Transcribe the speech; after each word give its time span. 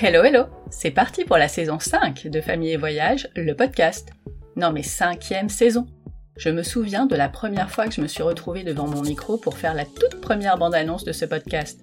Hello 0.00 0.22
hello, 0.22 0.44
c'est 0.70 0.92
parti 0.92 1.24
pour 1.24 1.38
la 1.38 1.48
saison 1.48 1.80
5 1.80 2.28
de 2.28 2.40
Famille 2.40 2.70
et 2.70 2.76
Voyage, 2.76 3.28
le 3.34 3.52
podcast. 3.54 4.10
Non 4.54 4.70
mais 4.70 4.84
cinquième 4.84 5.48
saison. 5.48 5.88
Je 6.36 6.50
me 6.50 6.62
souviens 6.62 7.06
de 7.06 7.16
la 7.16 7.28
première 7.28 7.68
fois 7.68 7.88
que 7.88 7.94
je 7.94 8.00
me 8.00 8.06
suis 8.06 8.22
retrouvée 8.22 8.62
devant 8.62 8.86
mon 8.86 9.02
micro 9.02 9.38
pour 9.38 9.58
faire 9.58 9.74
la 9.74 9.84
toute 9.84 10.20
première 10.20 10.56
bande-annonce 10.56 11.02
de 11.02 11.10
ce 11.10 11.24
podcast. 11.24 11.80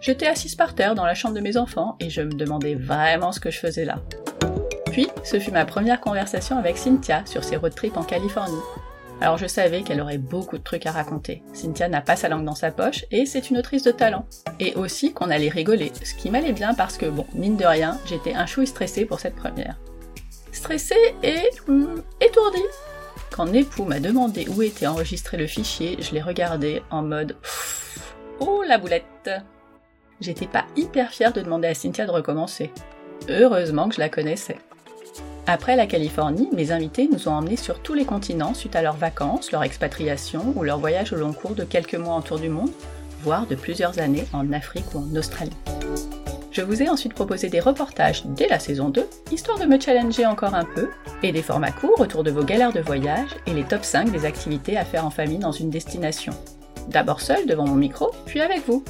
J'étais 0.00 0.28
assise 0.28 0.54
par 0.54 0.74
terre 0.74 0.94
dans 0.94 1.04
la 1.04 1.14
chambre 1.14 1.34
de 1.34 1.42
mes 1.42 1.58
enfants 1.58 1.96
et 2.00 2.08
je 2.08 2.22
me 2.22 2.32
demandais 2.32 2.74
vraiment 2.74 3.32
ce 3.32 3.40
que 3.40 3.50
je 3.50 3.58
faisais 3.58 3.84
là. 3.84 4.00
Puis, 4.86 5.08
ce 5.22 5.38
fut 5.38 5.52
ma 5.52 5.66
première 5.66 6.00
conversation 6.00 6.56
avec 6.56 6.78
Cynthia 6.78 7.22
sur 7.26 7.44
ses 7.44 7.56
road 7.56 7.74
trips 7.74 7.98
en 7.98 8.02
Californie. 8.02 8.62
Alors 9.20 9.36
je 9.36 9.46
savais 9.46 9.82
qu'elle 9.82 10.00
aurait 10.00 10.18
beaucoup 10.18 10.58
de 10.58 10.62
trucs 10.62 10.86
à 10.86 10.92
raconter. 10.92 11.42
Cynthia 11.52 11.88
n'a 11.88 12.00
pas 12.00 12.14
sa 12.14 12.28
langue 12.28 12.44
dans 12.44 12.54
sa 12.54 12.70
poche 12.70 13.04
et 13.10 13.26
c'est 13.26 13.50
une 13.50 13.58
autrice 13.58 13.82
de 13.82 13.90
talent. 13.90 14.26
Et 14.60 14.74
aussi 14.74 15.12
qu'on 15.12 15.30
allait 15.30 15.48
rigoler, 15.48 15.90
ce 16.04 16.14
qui 16.14 16.30
m'allait 16.30 16.52
bien 16.52 16.74
parce 16.74 16.96
que, 16.96 17.06
bon, 17.06 17.26
mine 17.34 17.56
de 17.56 17.64
rien, 17.64 17.98
j'étais 18.06 18.34
un 18.34 18.46
chouille 18.46 18.68
stressée 18.68 19.04
pour 19.04 19.18
cette 19.18 19.34
première. 19.34 19.76
Stressée 20.52 21.14
et 21.22 21.42
hum, 21.68 22.02
étourdie. 22.20 22.62
Quand 23.30 23.46
Nepou 23.46 23.84
m'a 23.84 24.00
demandé 24.00 24.46
où 24.48 24.62
était 24.62 24.86
enregistré 24.86 25.36
le 25.36 25.46
fichier, 25.46 25.96
je 26.00 26.12
l'ai 26.12 26.22
regardé 26.22 26.82
en 26.90 27.02
mode 27.02 27.36
Oh 28.40 28.62
la 28.66 28.78
boulette 28.78 29.30
J'étais 30.20 30.46
pas 30.46 30.64
hyper 30.76 31.10
fière 31.10 31.32
de 31.32 31.40
demander 31.40 31.68
à 31.68 31.74
Cynthia 31.74 32.06
de 32.06 32.10
recommencer. 32.10 32.70
Heureusement 33.28 33.88
que 33.88 33.96
je 33.96 34.00
la 34.00 34.08
connaissais. 34.08 34.58
Après 35.50 35.76
la 35.76 35.86
Californie, 35.86 36.50
mes 36.52 36.72
invités 36.72 37.08
nous 37.10 37.26
ont 37.26 37.32
emmenés 37.32 37.56
sur 37.56 37.80
tous 37.80 37.94
les 37.94 38.04
continents 38.04 38.52
suite 38.52 38.76
à 38.76 38.82
leurs 38.82 38.98
vacances, 38.98 39.50
leur 39.50 39.62
expatriation 39.62 40.52
ou 40.54 40.62
leur 40.62 40.78
voyage 40.78 41.14
au 41.14 41.16
long 41.16 41.32
cours 41.32 41.54
de 41.54 41.64
quelques 41.64 41.94
mois 41.94 42.12
en 42.12 42.20
tour 42.20 42.38
du 42.38 42.50
monde, 42.50 42.70
voire 43.22 43.46
de 43.46 43.54
plusieurs 43.54 43.98
années 43.98 44.26
en 44.34 44.52
Afrique 44.52 44.94
ou 44.94 44.98
en 44.98 45.16
Australie. 45.16 45.56
Je 46.52 46.60
vous 46.60 46.82
ai 46.82 46.90
ensuite 46.90 47.14
proposé 47.14 47.48
des 47.48 47.60
reportages 47.60 48.24
dès 48.26 48.46
la 48.46 48.58
saison 48.58 48.90
2, 48.90 49.06
histoire 49.32 49.58
de 49.58 49.64
me 49.64 49.80
challenger 49.80 50.26
encore 50.26 50.54
un 50.54 50.66
peu, 50.66 50.90
et 51.22 51.32
des 51.32 51.40
formats 51.40 51.72
courts 51.72 51.98
autour 51.98 52.24
de 52.24 52.30
vos 52.30 52.44
galères 52.44 52.74
de 52.74 52.80
voyage 52.80 53.30
et 53.46 53.54
les 53.54 53.64
top 53.64 53.86
5 53.86 54.12
des 54.12 54.26
activités 54.26 54.76
à 54.76 54.84
faire 54.84 55.06
en 55.06 55.10
famille 55.10 55.38
dans 55.38 55.52
une 55.52 55.70
destination. 55.70 56.34
D'abord 56.88 57.22
seul 57.22 57.46
devant 57.46 57.66
mon 57.66 57.74
micro, 57.74 58.10
puis 58.26 58.42
avec 58.42 58.66
vous. 58.66 58.84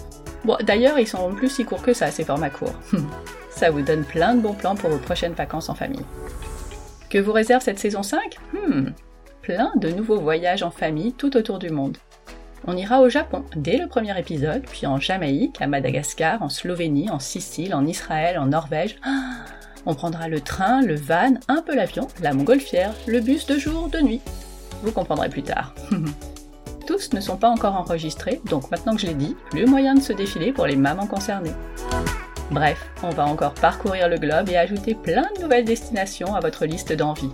Bon, 0.45 0.56
d'ailleurs, 0.61 0.98
ils 0.98 1.06
sont 1.06 1.33
plus 1.34 1.51
si 1.51 1.64
courts 1.64 1.83
que 1.83 1.95
ça, 1.95 2.11
ces 2.11 2.25
formats 2.25 2.51
courts. 2.51 2.75
ça 3.59 3.70
vous 3.70 3.83
donne 3.83 4.05
plein 4.05 4.37
de 4.37 4.41
bons 4.41 4.55
plans 4.55 4.77
pour 4.77 4.89
vos 4.89 4.98
prochaines 4.98 5.33
vacances 5.33 5.69
en 5.69 5.75
famille. 5.75 6.05
Que 7.11 7.19
vous 7.19 7.33
réserve 7.33 7.61
cette 7.61 7.81
saison 7.81 8.05
5 8.05 8.37
Hmm, 8.53 8.91
plein 9.42 9.73
de 9.75 9.91
nouveaux 9.91 10.20
voyages 10.20 10.62
en 10.62 10.70
famille 10.70 11.12
tout 11.12 11.37
autour 11.37 11.59
du 11.59 11.70
monde. 11.70 11.97
On 12.69 12.77
ira 12.77 13.01
au 13.01 13.09
Japon 13.09 13.45
dès 13.56 13.77
le 13.77 13.89
premier 13.89 14.17
épisode, 14.17 14.62
puis 14.62 14.86
en 14.86 15.01
Jamaïque, 15.01 15.61
à 15.61 15.67
Madagascar, 15.67 16.41
en 16.41 16.48
Slovénie, 16.48 17.11
en 17.11 17.19
Sicile, 17.19 17.75
en 17.75 17.84
Israël, 17.84 18.39
en 18.39 18.47
Norvège. 18.47 19.01
on 19.86 19.95
prendra 19.95 20.29
le 20.29 20.41
train, 20.41 20.81
le 20.83 20.95
van, 20.95 21.34
un 21.48 21.61
peu 21.61 21.75
l'avion, 21.75 22.06
la 22.23 22.34
montgolfière, 22.34 22.95
le 23.09 23.19
bus 23.19 23.47
de 23.47 23.59
jour, 23.59 23.89
de 23.89 23.98
nuit. 23.98 24.20
Vous 24.84 24.92
comprendrez 24.92 25.31
plus 25.31 25.42
tard. 25.42 25.75
Tous 26.86 27.12
ne 27.12 27.20
sont 27.20 27.36
pas 27.36 27.51
encore 27.51 27.75
enregistrés, 27.75 28.41
donc 28.48 28.70
maintenant 28.70 28.95
que 28.95 29.01
je 29.01 29.09
l'ai 29.09 29.14
dit, 29.14 29.34
plus 29.51 29.67
moyen 29.67 29.95
de 29.95 30.01
se 30.01 30.12
défiler 30.12 30.53
pour 30.53 30.67
les 30.67 30.77
mamans 30.77 31.09
concernées. 31.09 31.55
Bref, 32.51 32.91
on 33.03 33.11
va 33.11 33.27
encore 33.27 33.53
parcourir 33.53 34.09
le 34.09 34.17
globe 34.17 34.49
et 34.49 34.57
ajouter 34.57 34.95
plein 34.95 35.29
de 35.37 35.43
nouvelles 35.43 35.67
destinations 35.67 36.35
à 36.35 36.41
votre 36.41 36.65
liste 36.65 36.93
d'envie. 36.93 37.31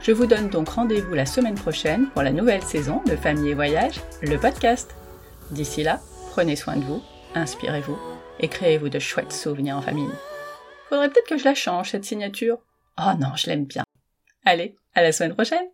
Je 0.00 0.12
vous 0.12 0.26
donne 0.26 0.48
donc 0.48 0.68
rendez-vous 0.68 1.14
la 1.14 1.26
semaine 1.26 1.56
prochaine 1.56 2.08
pour 2.10 2.22
la 2.22 2.30
nouvelle 2.30 2.62
saison 2.62 3.02
de 3.04 3.16
Famille 3.16 3.50
et 3.50 3.54
Voyage, 3.54 4.00
le 4.22 4.38
podcast. 4.38 4.94
D'ici 5.50 5.82
là, 5.82 6.00
prenez 6.30 6.54
soin 6.54 6.76
de 6.76 6.84
vous, 6.84 7.02
inspirez-vous 7.34 7.98
et 8.38 8.48
créez-vous 8.48 8.88
de 8.88 9.00
chouettes 9.00 9.32
souvenirs 9.32 9.76
en 9.76 9.82
famille. 9.82 10.10
Faudrait 10.88 11.10
peut-être 11.10 11.28
que 11.28 11.36
je 11.36 11.44
la 11.44 11.54
change, 11.54 11.90
cette 11.90 12.04
signature. 12.04 12.58
Oh 12.96 13.12
non, 13.18 13.34
je 13.34 13.48
l'aime 13.48 13.64
bien. 13.64 13.84
Allez, 14.44 14.76
à 14.94 15.02
la 15.02 15.12
semaine 15.12 15.34
prochaine 15.34 15.66